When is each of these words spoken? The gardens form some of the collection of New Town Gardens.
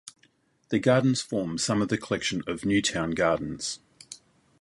The 0.69 0.79
gardens 0.79 1.21
form 1.21 1.59
some 1.59 1.79
of 1.83 1.89
the 1.89 1.97
collection 1.99 2.41
of 2.47 2.65
New 2.65 2.81
Town 2.81 3.11
Gardens. 3.11 3.81